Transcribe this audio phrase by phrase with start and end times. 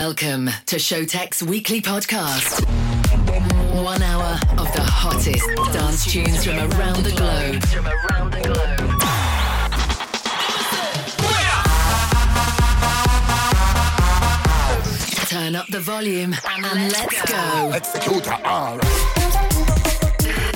[0.00, 2.64] Welcome to Showtek's weekly podcast.
[3.84, 7.62] One hour of the hottest dance tunes from around the globe.
[7.64, 8.78] From around the globe.
[15.28, 17.72] Turn up the volume and let's go.
[17.74, 18.78] Executor R.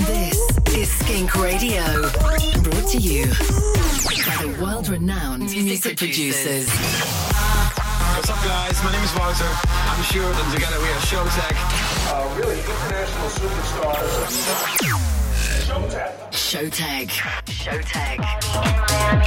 [0.07, 0.39] This
[0.75, 1.83] is Skink Radio,
[2.63, 6.67] brought to you by the world-renowned music producers.
[8.15, 8.83] What's up, guys?
[8.85, 9.45] My name is Wouter.
[9.45, 11.57] I'm Sjoerd, and together we are Showtek.
[12.15, 14.35] uh, really international superstars.
[16.31, 16.31] Showtek.
[16.31, 17.11] Showtag.
[17.47, 19.25] Showtek.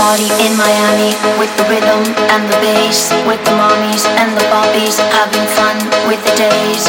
[0.00, 2.02] Party in Miami with the rhythm
[2.34, 3.54] and the bass, with the
[4.80, 5.76] bobbies having fun
[6.08, 6.88] with the days.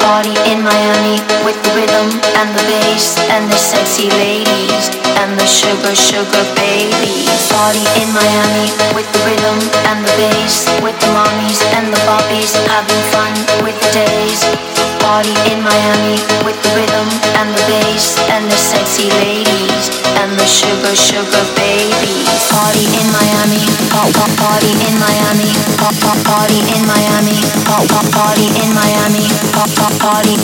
[0.00, 2.08] Party in Miami with the rhythm
[2.40, 4.88] and the bass and the sexy ladies
[5.20, 7.28] and the sugar sugar babies.
[7.52, 12.54] Party in Miami with the rhythm and the bass, with the mommies and the bobbies
[12.72, 13.32] having fun
[13.64, 14.75] with the days.
[15.06, 17.06] Party in Miami with the rhythm
[17.38, 19.86] and the bass and the sexy ladies
[20.18, 22.26] and the sugar sugar babies.
[22.50, 25.46] Party in Miami, pop pop party in Miami,
[25.78, 27.38] pop pop party in Miami,
[27.70, 30.34] pop pop party in Miami, pop pop party.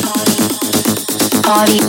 [1.42, 1.82] Party.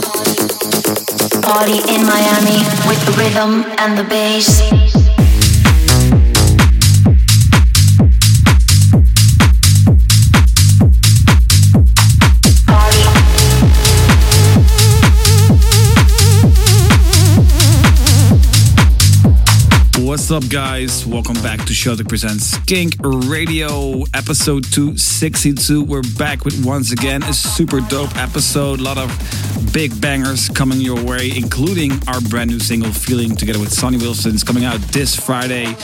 [1.46, 2.58] Party in Miami
[2.90, 4.93] with the rhythm and the bass.
[20.24, 21.04] What's up, guys?
[21.04, 25.84] Welcome back to Showtek Presents Skink Radio, episode 262.
[25.84, 28.80] We're back with once again a super dope episode.
[28.80, 29.10] A lot of
[29.74, 34.32] big bangers coming your way, including our brand new single, Feeling, together with Sonny Wilson.
[34.32, 35.76] It's coming out this Friday,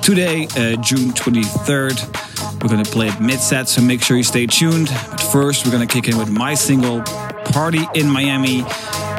[0.00, 2.62] today, uh, June 23rd.
[2.62, 4.88] We're gonna play it mid set, so make sure you stay tuned.
[5.10, 7.02] But first, we're gonna kick in with my single,
[7.44, 8.64] Party in Miami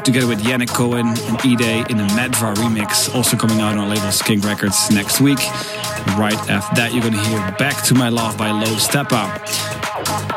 [0.04, 4.12] together with Yannick Cohen and E-Day in a Medvar remix, also coming out on label
[4.12, 5.40] Skink Records next week.
[6.18, 9.40] Right after that, you're gonna hear Back to My Love by Low Steppa.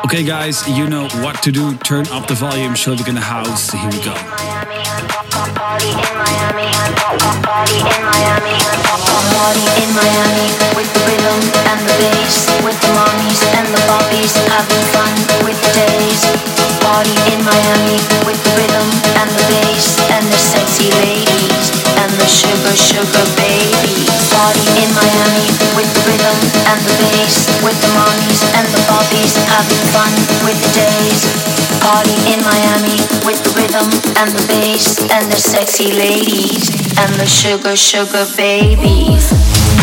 [0.05, 1.75] Okay, guys, you know what to do.
[1.77, 3.71] Turn up the volume, show in the house.
[3.71, 4.86] Here we go.
[5.17, 6.69] In Miami,
[7.41, 8.53] party in Miami,
[9.33, 11.41] party in Miami with the rhythm
[11.73, 12.87] and the bass, with the
[35.11, 39.76] and the sexy ladies and the sugar sugar babies.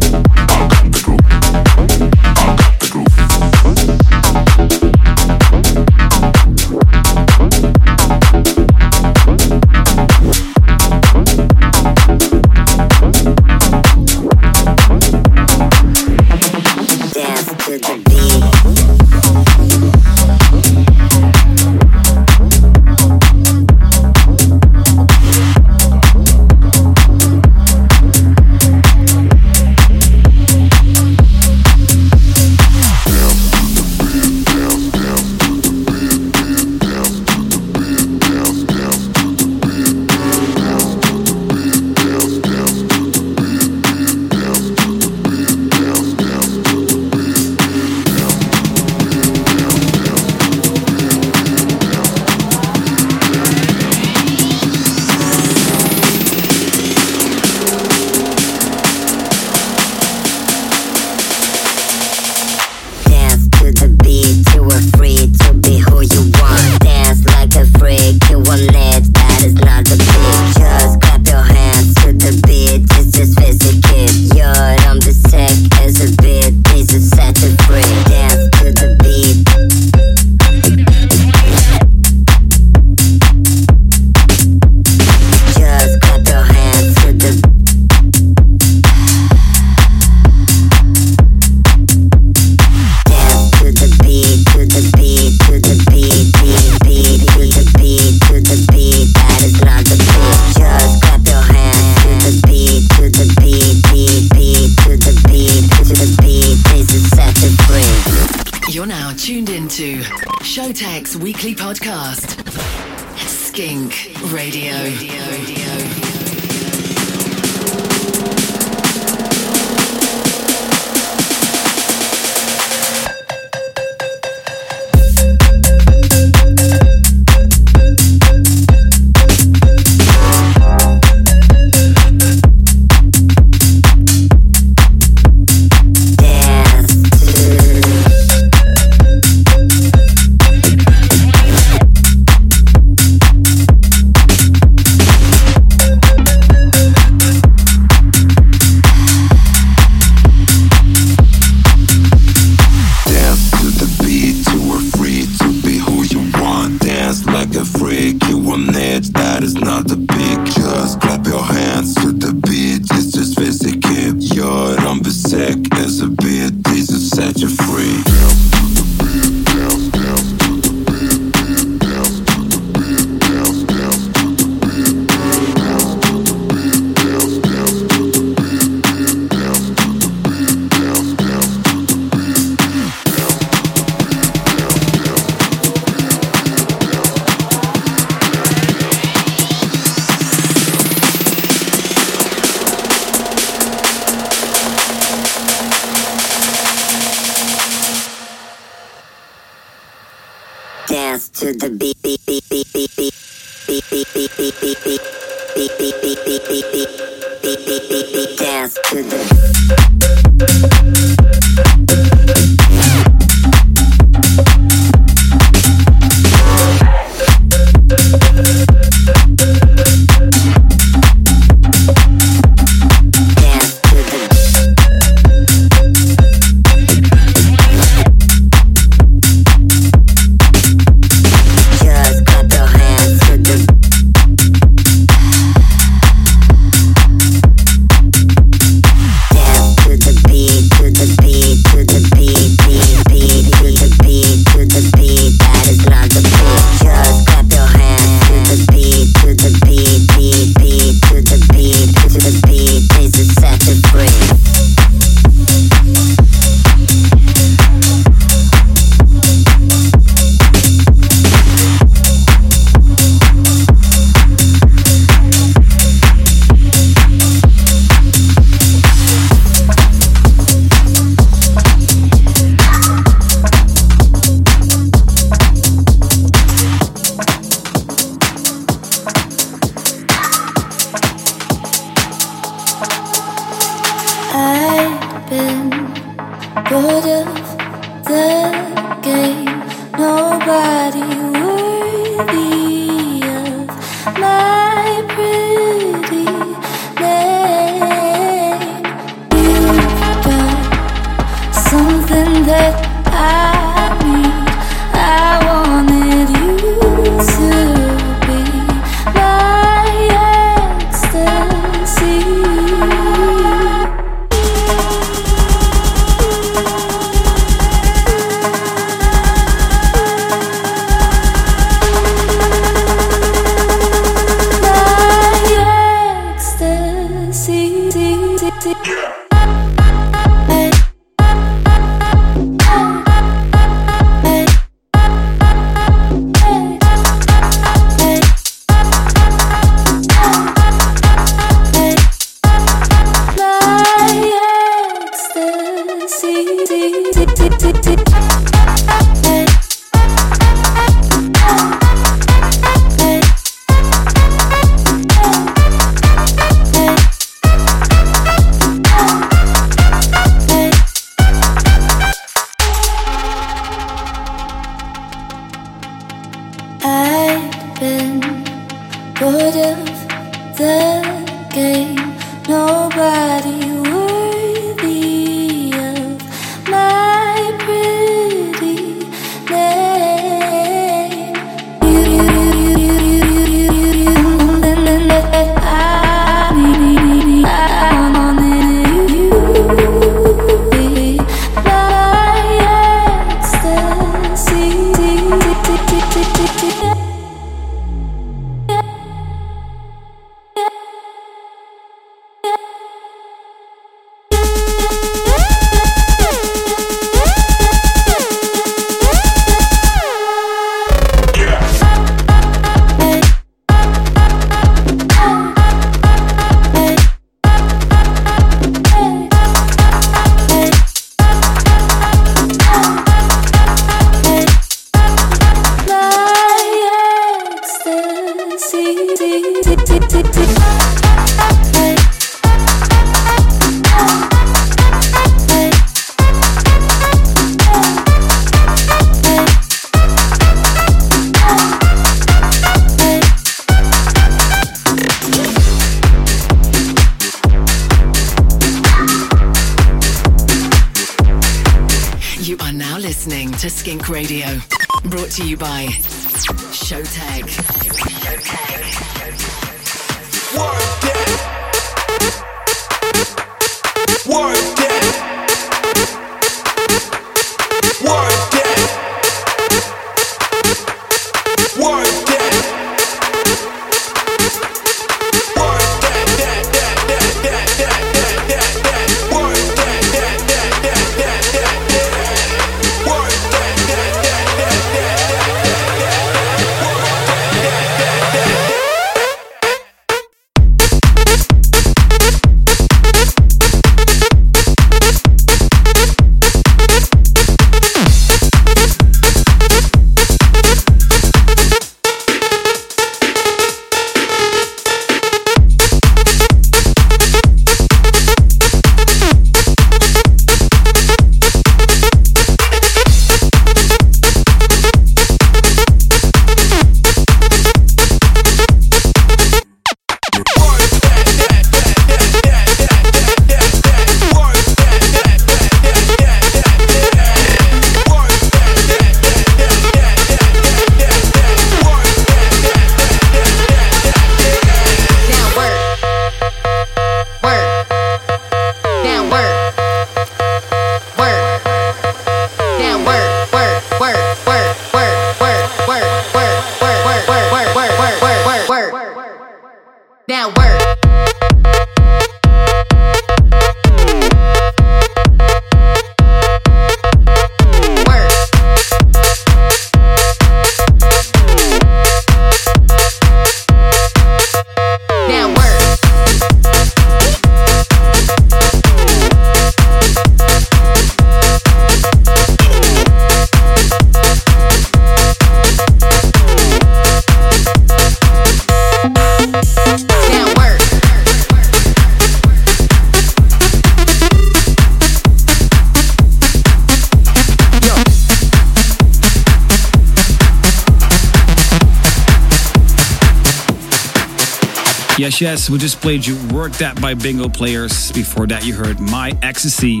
[595.42, 598.12] Yes, yes, we just played you Work That by Bingo Players.
[598.12, 600.00] Before that, you heard My Ecstasy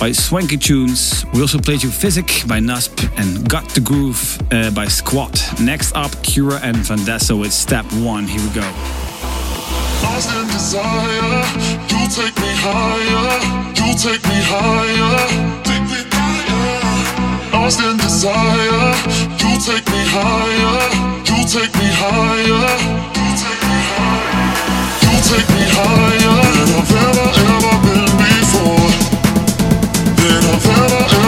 [0.00, 1.26] by Swanky Tunes.
[1.34, 5.44] We also played you Physic by Nusp and Got the Groove uh, by Squat.
[5.60, 8.26] Next up, Cura and Vanessa with Step 1.
[8.28, 8.64] Here we go.
[10.08, 11.44] Lost in desire,
[11.92, 13.44] you take me higher,
[13.76, 15.68] you take me higher.
[17.52, 18.96] Lost in desire,
[19.36, 20.80] you take me higher,
[21.28, 23.17] you take me higher,
[25.30, 28.88] I've ever ever been before,
[30.16, 31.27] than I've ever ever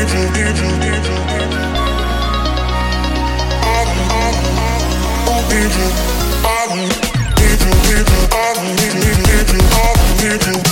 [0.00, 0.04] I
[10.30, 10.67] need you.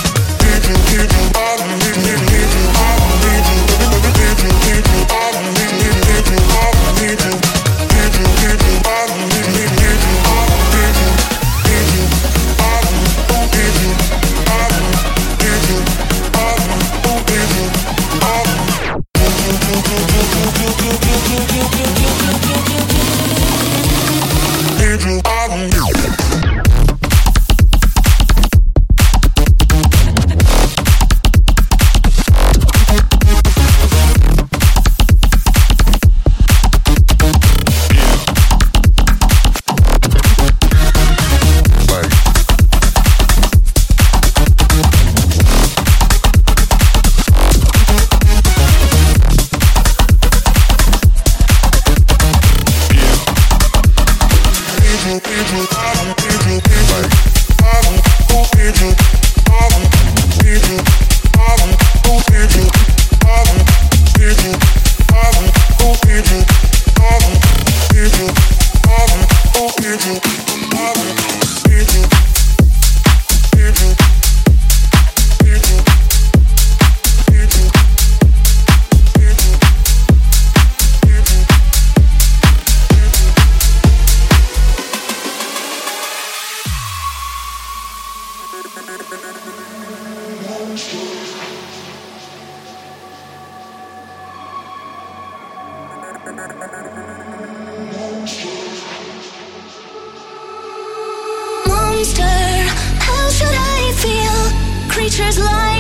[101.97, 102.23] monster.
[102.23, 104.91] How should I feel?
[104.91, 105.76] Creatures like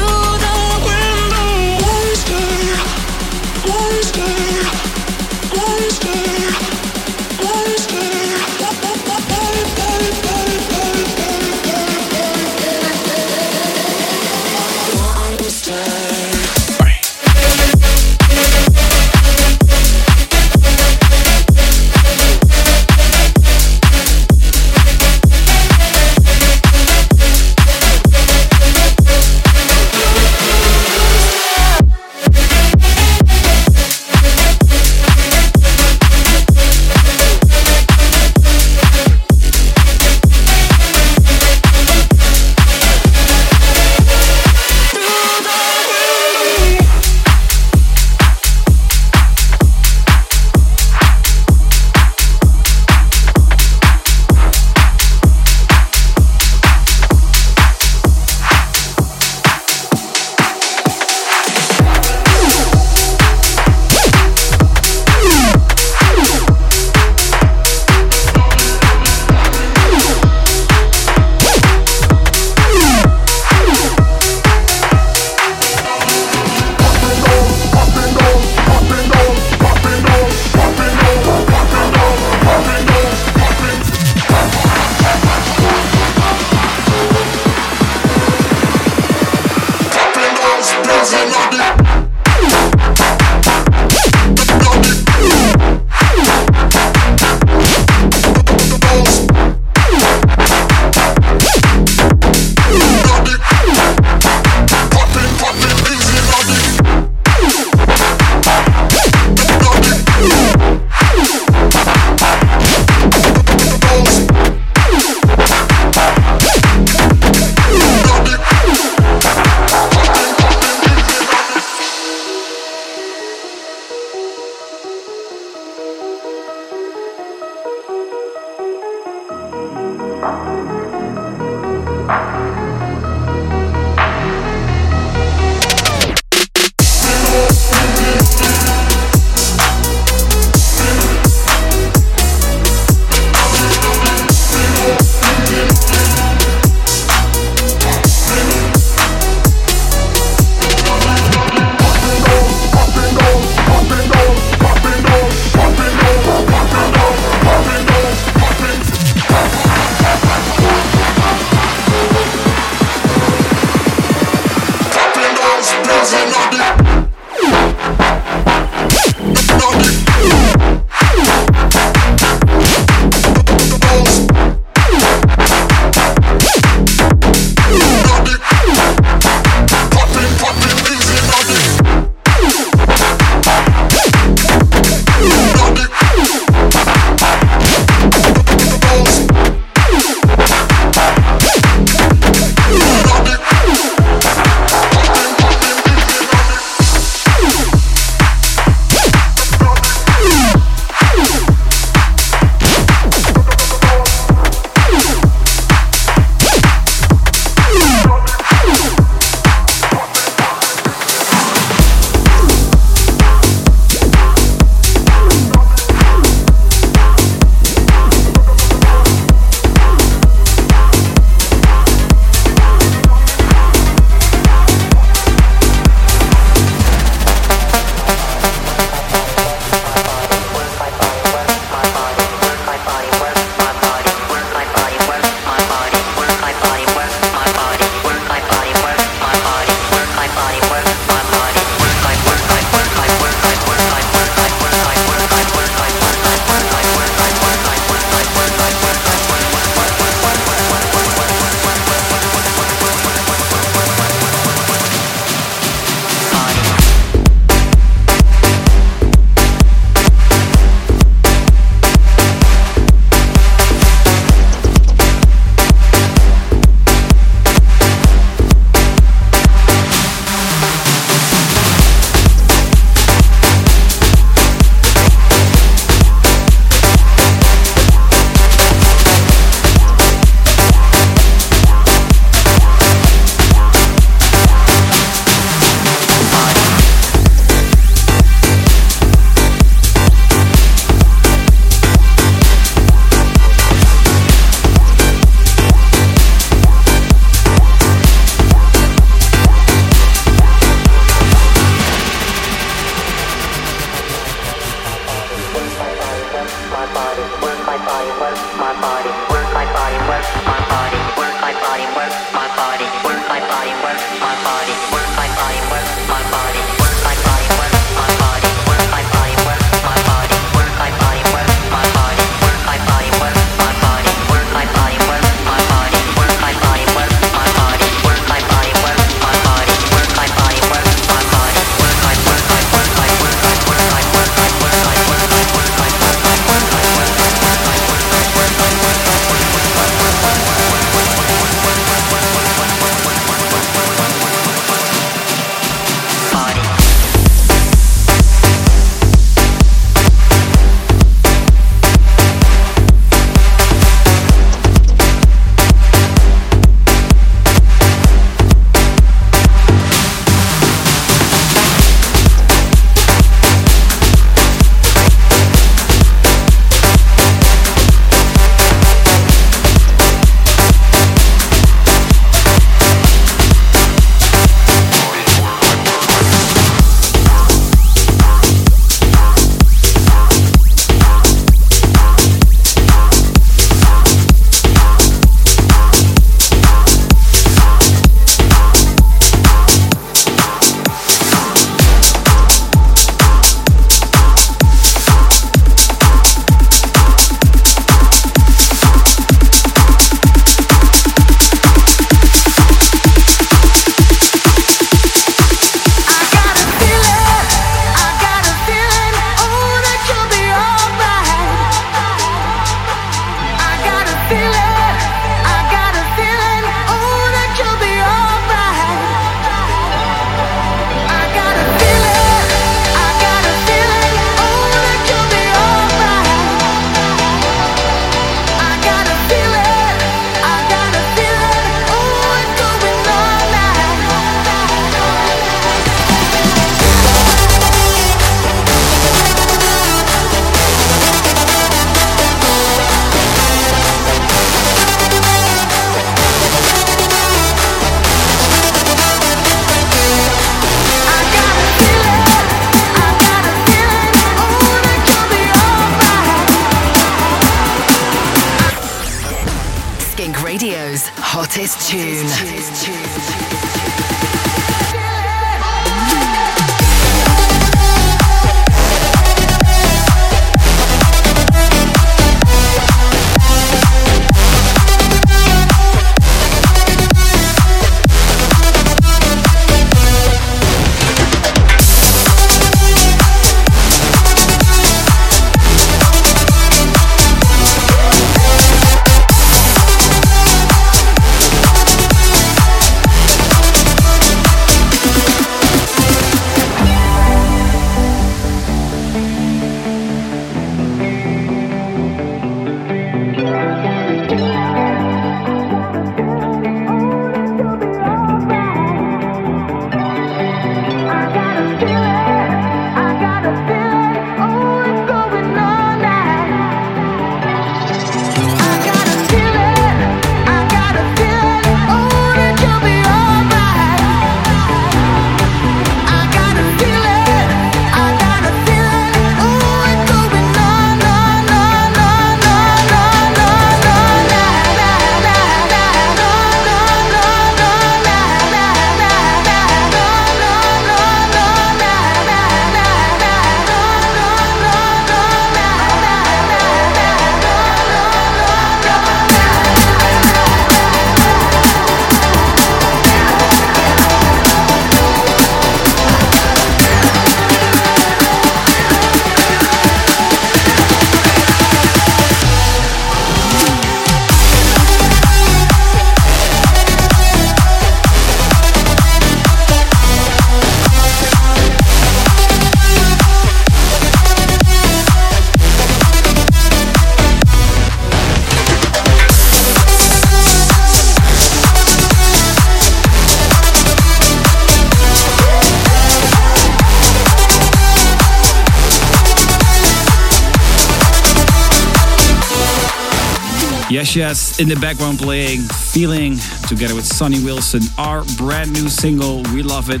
[594.00, 599.42] Yes, yes, in the background playing Feeling together with Sonny Wilson, our brand new single.
[599.52, 600.00] We love it.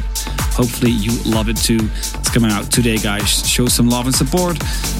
[0.56, 1.80] Hopefully, you love it too.
[1.82, 3.46] It's coming out today, guys.
[3.46, 4.56] Show some love and support.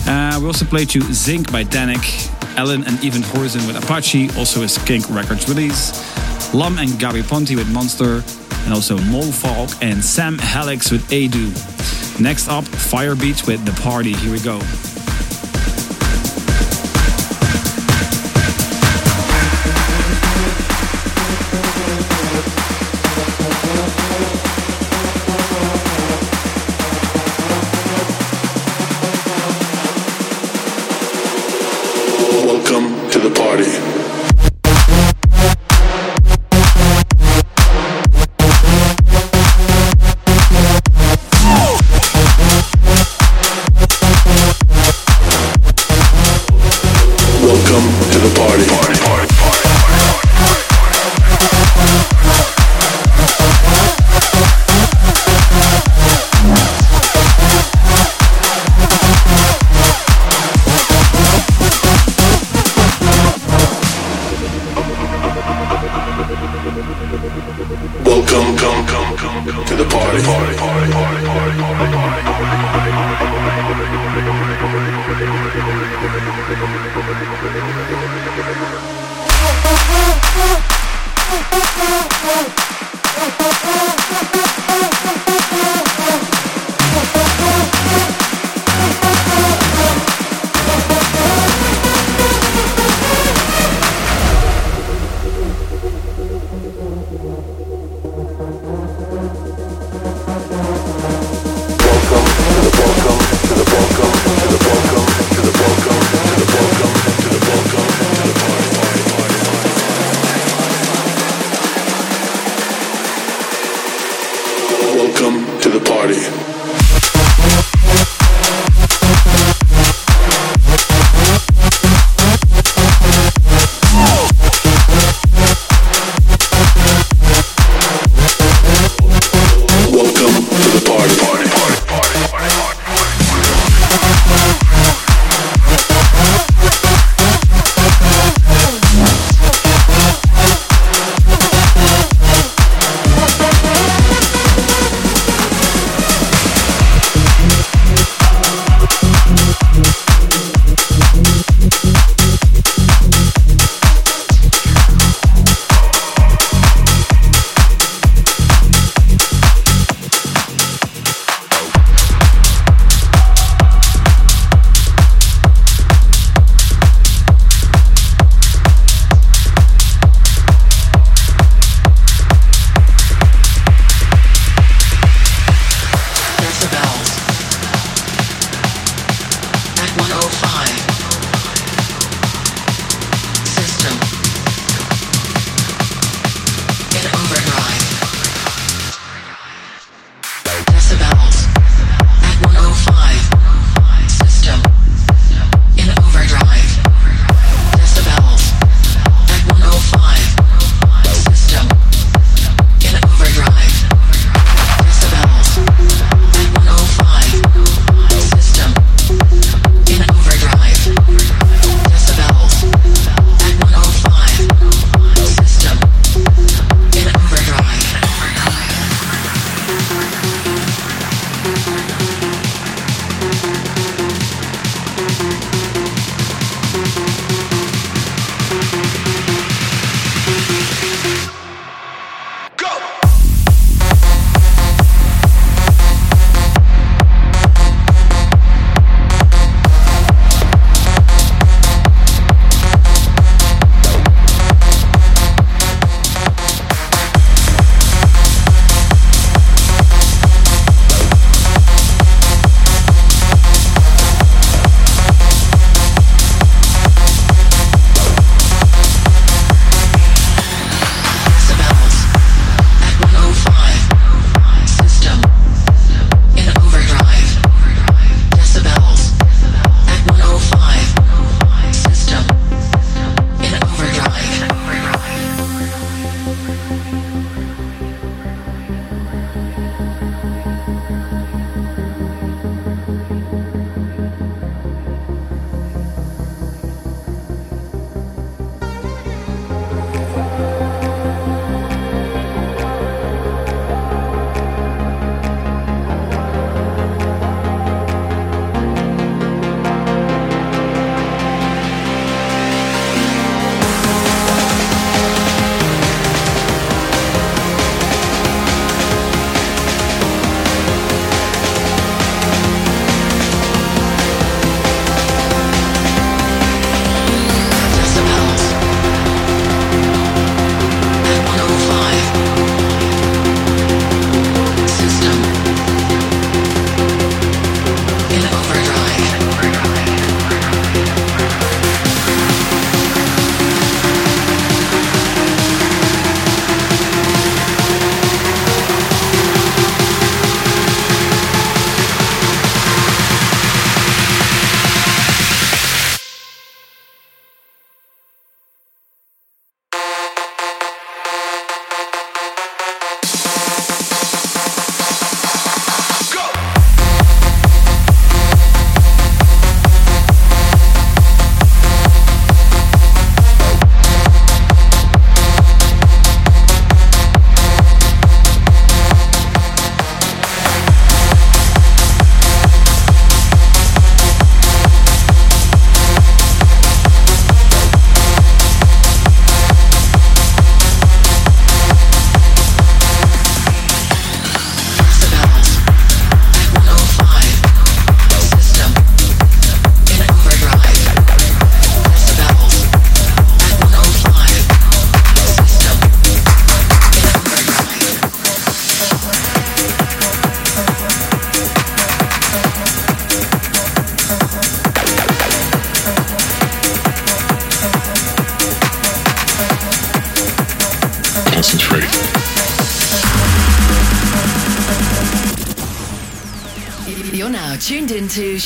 [0.07, 2.29] Uh, we also played you Zinc by Danik,
[2.59, 7.57] Ellen and Even Horizon with Apache, also a Skink Records release, Lum and Gabry Ponte
[7.57, 8.23] with Monster,
[8.65, 11.49] and also Mo Falk and Sam Helix with Adu.
[12.21, 14.13] Next up, Firebeatz with The Party.
[14.13, 14.61] Here we go.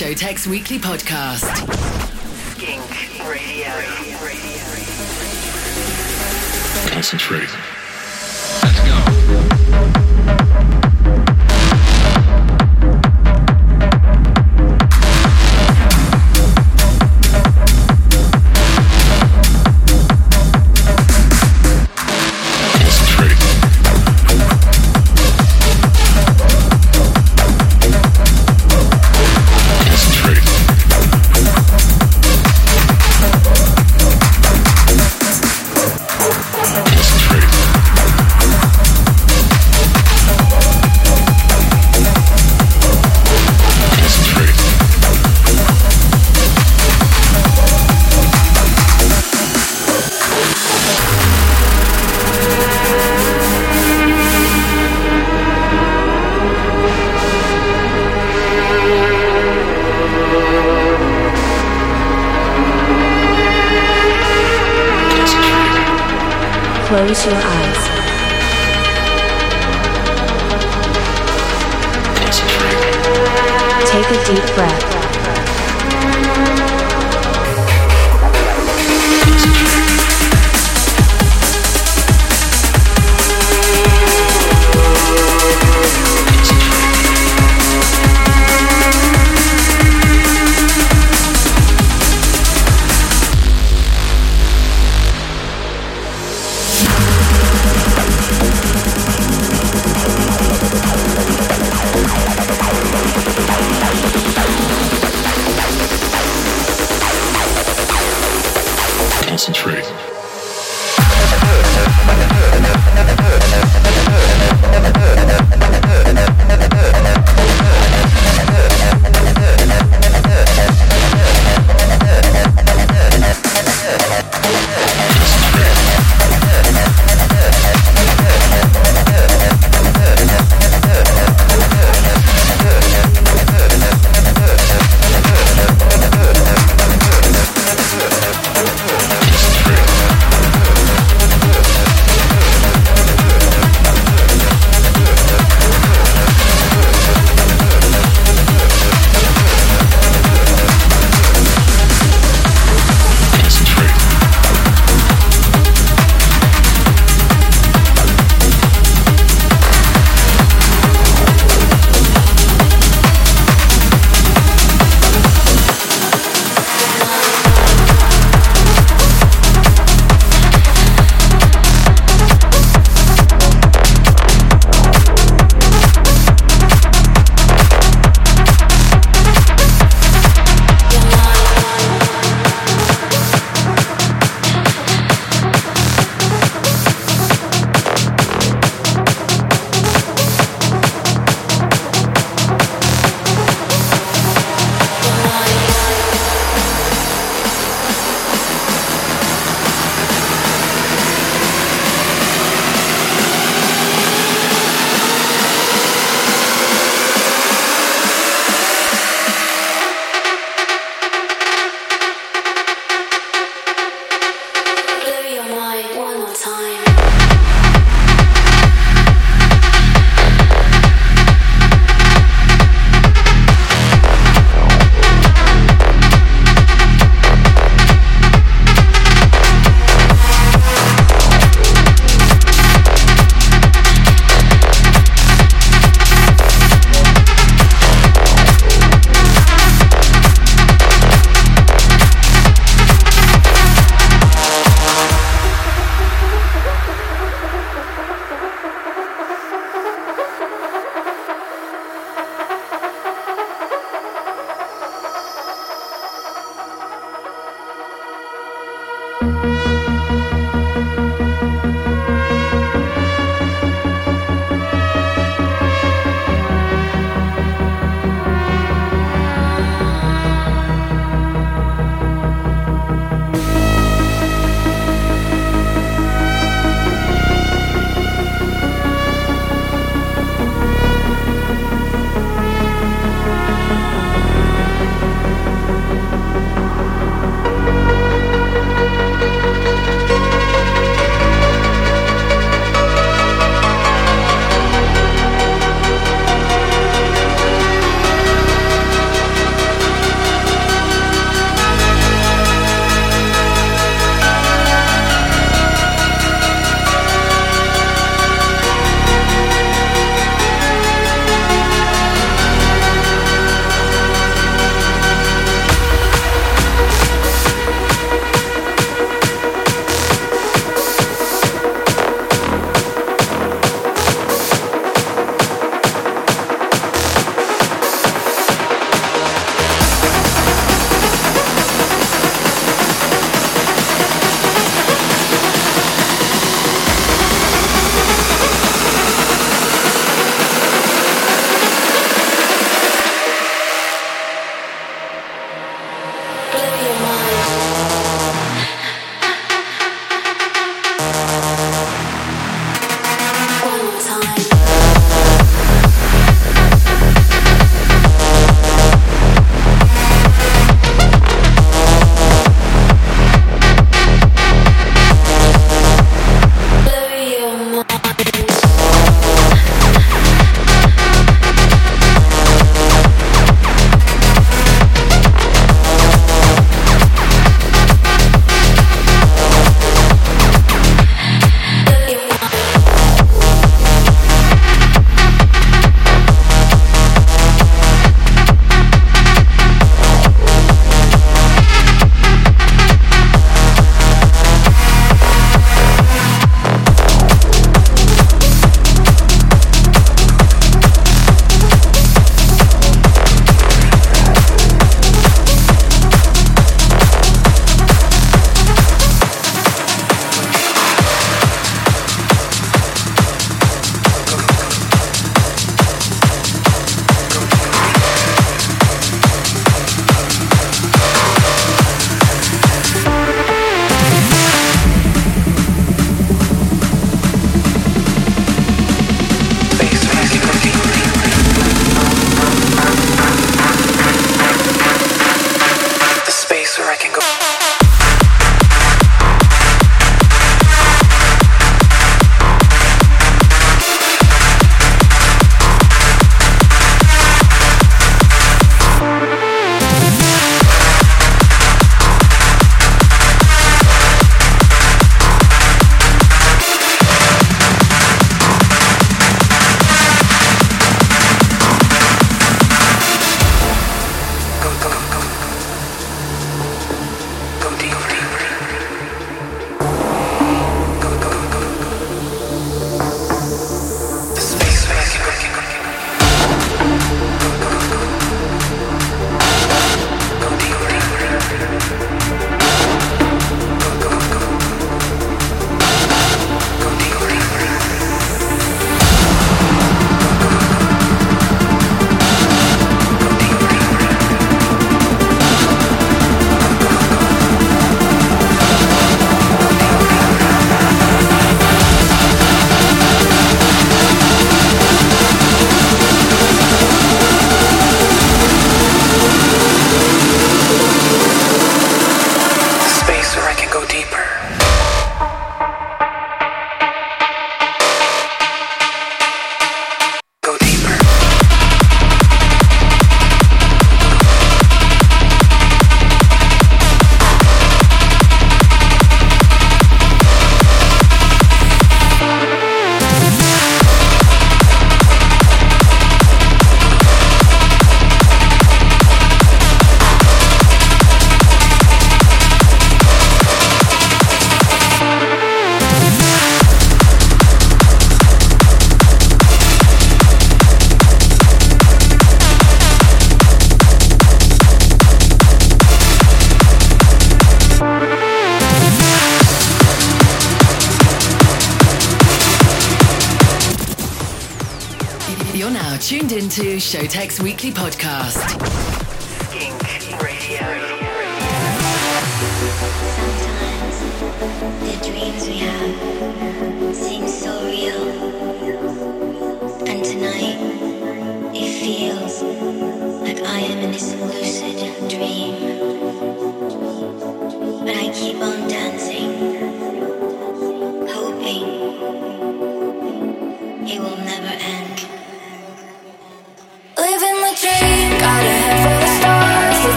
[0.00, 1.07] Into Showtek's weekly podcast.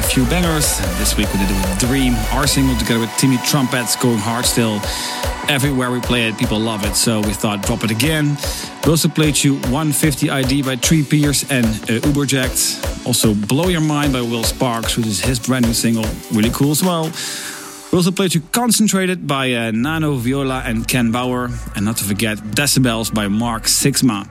[0.00, 0.78] A few bangers.
[0.98, 4.46] This week we did it with Dream, our single together with Timmy Trumpets, going hard
[4.46, 4.80] still.
[5.46, 8.38] Everywhere we play it, people love it, so we thought drop it again.
[8.82, 13.06] We also played you 150 ID by Tree Pierce and uh, Uberjak'd.
[13.06, 16.06] Also, Blow Your Mind by Will Sparks, which is his brand new single.
[16.32, 17.04] Really cool as well.
[17.92, 21.50] We also played you Concentrated by uh, Nano Viola and Ken Bauer.
[21.76, 24.26] And not to forget Decibels by Mark Sixma.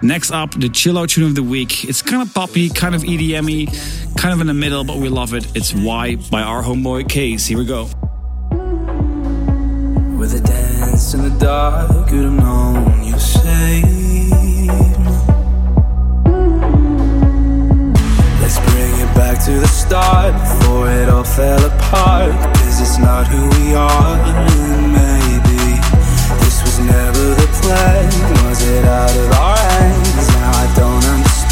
[0.00, 1.84] Next up, the chill out tune of the week.
[1.84, 5.34] It's kind of poppy, kind of EDM kind of in the middle, but we love
[5.34, 5.44] it.
[5.56, 7.48] It's Why by our homeboy Kaaze.
[7.48, 7.84] Here we go.
[10.16, 14.68] With a dance in the dark, could have known you save me.
[18.40, 22.32] Let's bring it back to the start before it all fell apart.
[22.56, 24.16] Cause it's not who we are,
[24.94, 25.80] maybe
[26.38, 28.48] this was never the plan.
[28.48, 29.77] Was it out of our hands?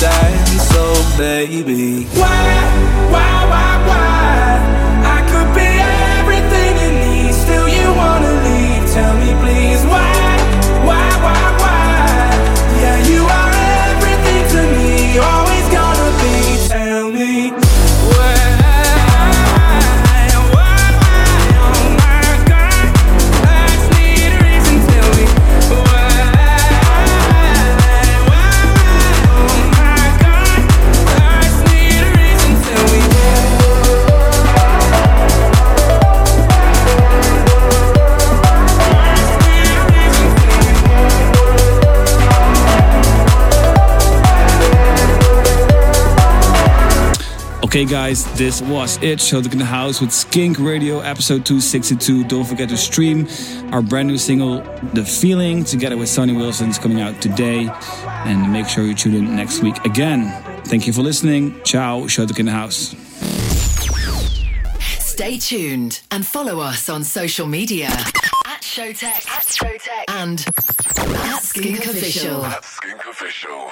[0.07, 0.61] Understand.
[0.61, 2.31] So, baby, why,
[3.11, 4.61] why, why, why?
[5.05, 5.69] I could be
[6.19, 8.85] everything you need, still you wanna leave.
[8.93, 10.13] Tell me, please, why,
[10.85, 12.31] why, why, why?
[12.81, 13.53] Yeah, you are
[13.91, 15.46] everything to me, always
[47.77, 49.19] Okay, guys, this was it.
[49.19, 52.25] Showtek in the House with Skink Radio episode 262.
[52.25, 53.29] Don't forget to stream
[53.71, 54.63] our brand new single,
[54.95, 57.69] The Feeling, together with Sonny Wilson's coming out today.
[58.25, 60.33] And make sure you tune in next week again.
[60.65, 61.63] Thank you for listening.
[61.65, 62.97] Ciao, Showtek in the House.
[65.05, 70.41] Stay tuned and follow us on social media at Showtek, at Showtek, and
[71.31, 72.43] at Skink Official.
[72.43, 73.71] At Skink Official.